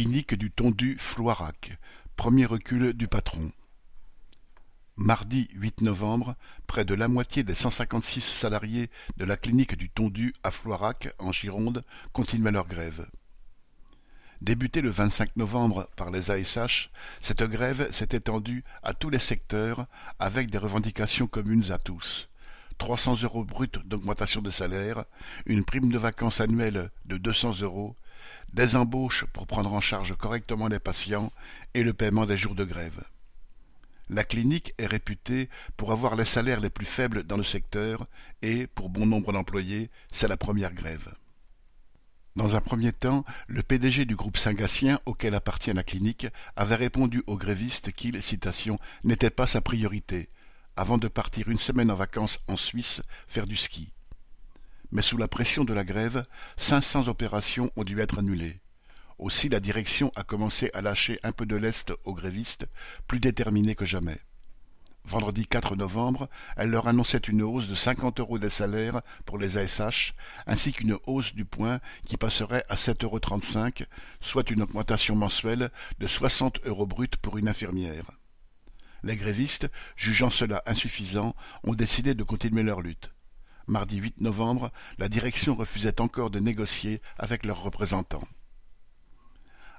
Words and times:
Clinique 0.00 0.34
du 0.34 0.50
tondu 0.50 0.96
Floirac, 0.98 1.76
premier 2.16 2.46
recul 2.46 2.94
du 2.94 3.06
patron. 3.06 3.52
Mardi 4.96 5.50
8 5.52 5.82
novembre, 5.82 6.36
près 6.66 6.86
de 6.86 6.94
la 6.94 7.06
moitié 7.06 7.42
des 7.42 7.54
156 7.54 8.22
salariés 8.22 8.88
de 9.18 9.26
la 9.26 9.36
clinique 9.36 9.76
du 9.76 9.90
tondu 9.90 10.32
à 10.42 10.52
Floirac, 10.52 11.12
en 11.18 11.32
Gironde, 11.32 11.84
continuaient 12.14 12.50
leur 12.50 12.66
grève. 12.66 13.10
Débutée 14.40 14.80
le 14.80 14.88
25 14.88 15.36
novembre 15.36 15.90
par 15.96 16.10
les 16.10 16.30
ASH, 16.30 16.90
cette 17.20 17.42
grève 17.42 17.92
s'est 17.92 18.16
étendue 18.16 18.64
à 18.82 18.94
tous 18.94 19.10
les 19.10 19.18
secteurs 19.18 19.86
avec 20.18 20.48
des 20.48 20.56
revendications 20.56 21.26
communes 21.26 21.72
à 21.72 21.76
tous. 21.76 22.30
300 22.78 23.16
euros 23.24 23.44
bruts 23.44 23.68
d'augmentation 23.84 24.40
de 24.40 24.50
salaire, 24.50 25.04
une 25.44 25.62
prime 25.62 25.92
de 25.92 25.98
vacances 25.98 26.40
annuelle 26.40 26.90
de 27.04 27.18
200 27.18 27.60
euros, 27.60 27.94
des 28.52 28.76
embauches 28.76 29.24
pour 29.32 29.46
prendre 29.46 29.72
en 29.72 29.80
charge 29.80 30.16
correctement 30.16 30.68
les 30.68 30.78
patients 30.78 31.32
et 31.74 31.82
le 31.82 31.92
paiement 31.92 32.26
des 32.26 32.36
jours 32.36 32.54
de 32.54 32.64
grève. 32.64 33.04
La 34.08 34.24
clinique 34.24 34.74
est 34.78 34.86
réputée 34.86 35.48
pour 35.76 35.92
avoir 35.92 36.16
les 36.16 36.24
salaires 36.24 36.60
les 36.60 36.70
plus 36.70 36.86
faibles 36.86 37.22
dans 37.22 37.36
le 37.36 37.44
secteur 37.44 38.06
et, 38.42 38.66
pour 38.66 38.88
bon 38.88 39.06
nombre 39.06 39.32
d'employés, 39.32 39.88
c'est 40.12 40.26
la 40.26 40.36
première 40.36 40.74
grève. 40.74 41.14
Dans 42.34 42.56
un 42.56 42.60
premier 42.60 42.92
temps, 42.92 43.24
le 43.46 43.62
PDG 43.62 44.04
du 44.04 44.16
groupe 44.16 44.36
Saint-Gatien, 44.36 44.98
auquel 45.06 45.34
appartient 45.34 45.72
la 45.72 45.84
clinique, 45.84 46.26
avait 46.56 46.76
répondu 46.76 47.22
aux 47.26 47.36
grévistes 47.36 47.92
qu'il, 47.92 48.20
citation, 48.22 48.80
n'était 49.04 49.30
pas 49.30 49.46
sa 49.46 49.60
priorité, 49.60 50.28
avant 50.76 50.98
de 50.98 51.08
partir 51.08 51.48
une 51.48 51.58
semaine 51.58 51.90
en 51.90 51.96
vacances 51.96 52.40
en 52.48 52.56
Suisse 52.56 53.02
faire 53.28 53.46
du 53.46 53.56
ski 53.56 53.92
mais 54.92 55.02
sous 55.02 55.16
la 55.16 55.28
pression 55.28 55.64
de 55.64 55.72
la 55.72 55.84
grève, 55.84 56.24
cinq 56.56 56.80
cents 56.80 57.08
opérations 57.08 57.70
ont 57.76 57.84
dû 57.84 58.00
être 58.00 58.18
annulées. 58.18 58.60
Aussi 59.18 59.48
la 59.48 59.60
direction 59.60 60.10
a 60.16 60.24
commencé 60.24 60.70
à 60.72 60.80
lâcher 60.80 61.20
un 61.22 61.32
peu 61.32 61.44
de 61.46 61.56
lest 61.56 61.92
aux 62.04 62.14
grévistes, 62.14 62.66
plus 63.06 63.20
déterminés 63.20 63.74
que 63.74 63.84
jamais. 63.84 64.18
Vendredi 65.04 65.46
4 65.46 65.76
novembre, 65.76 66.28
elle 66.56 66.70
leur 66.70 66.86
annonçait 66.86 67.18
une 67.18 67.42
hausse 67.42 67.68
de 67.68 67.74
50 67.74 68.20
euros 68.20 68.38
des 68.38 68.50
salaires 68.50 69.00
pour 69.24 69.38
les 69.38 69.58
ASH, 69.58 70.14
ainsi 70.46 70.72
qu'une 70.72 70.96
hausse 71.06 71.34
du 71.34 71.44
point 71.44 71.80
qui 72.06 72.16
passerait 72.16 72.64
à 72.68 72.76
7,35 72.76 73.04
euros, 73.04 73.88
soit 74.20 74.50
une 74.50 74.62
augmentation 74.62 75.16
mensuelle 75.16 75.70
de 75.98 76.06
60 76.06 76.60
euros 76.66 76.86
bruts 76.86 77.08
pour 77.22 77.38
une 77.38 77.48
infirmière. 77.48 78.10
Les 79.02 79.16
grévistes, 79.16 79.68
jugeant 79.96 80.30
cela 80.30 80.62
insuffisant, 80.66 81.34
ont 81.64 81.74
décidé 81.74 82.14
de 82.14 82.22
continuer 82.22 82.62
leur 82.62 82.80
lutte 82.82 83.10
mardi 83.70 83.96
8 83.96 84.20
novembre, 84.20 84.72
la 84.98 85.08
direction 85.08 85.54
refusait 85.54 86.00
encore 86.00 86.30
de 86.30 86.40
négocier 86.40 87.00
avec 87.18 87.46
leurs 87.46 87.62
représentants. 87.62 88.26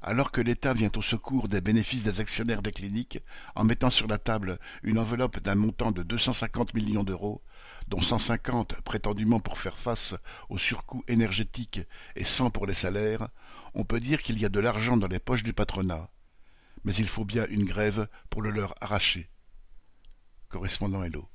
Alors 0.01 0.31
que 0.31 0.41
l'État 0.41 0.73
vient 0.73 0.91
au 0.95 1.01
secours 1.03 1.47
des 1.47 1.61
bénéfices 1.61 2.03
des 2.03 2.19
actionnaires 2.19 2.63
des 2.63 2.71
cliniques 2.71 3.19
en 3.53 3.63
mettant 3.63 3.91
sur 3.91 4.07
la 4.07 4.17
table 4.17 4.57
une 4.81 4.97
enveloppe 4.97 5.39
d'un 5.39 5.53
montant 5.53 5.91
de 5.91 6.01
250 6.01 6.73
millions 6.73 7.03
d'euros, 7.03 7.43
dont 7.87 8.01
150 8.01 8.81
prétendument 8.81 9.39
pour 9.39 9.59
faire 9.59 9.77
face 9.77 10.15
aux 10.49 10.57
surcoûts 10.57 11.03
énergétiques 11.07 11.81
et 12.15 12.23
100 12.23 12.49
pour 12.49 12.65
les 12.65 12.73
salaires, 12.73 13.27
on 13.75 13.83
peut 13.83 13.99
dire 13.99 14.23
qu'il 14.23 14.39
y 14.39 14.45
a 14.45 14.49
de 14.49 14.59
l'argent 14.59 14.97
dans 14.97 15.07
les 15.07 15.19
poches 15.19 15.43
du 15.43 15.53
patronat. 15.53 16.09
Mais 16.83 16.95
il 16.95 17.07
faut 17.07 17.25
bien 17.25 17.45
une 17.49 17.65
grève 17.65 18.07
pour 18.31 18.41
le 18.41 18.49
leur 18.49 18.73
arracher. 18.81 19.29
Correspondant 20.49 21.03
Hello. 21.03 21.30